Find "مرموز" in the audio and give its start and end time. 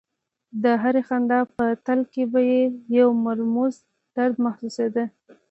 3.25-3.73